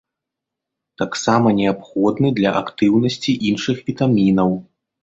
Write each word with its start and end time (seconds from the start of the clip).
Таксама 1.01 1.53
неабходны 1.59 2.33
для 2.41 2.57
актыўнасці 2.65 3.39
іншых 3.53 3.77
вітамінаў. 3.93 4.61